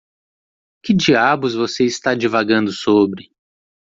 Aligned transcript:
Que 0.81 0.95
diabos 0.95 1.53
você 1.53 1.85
está 1.85 2.15
divagando 2.15 2.71
sobre? 2.71 3.31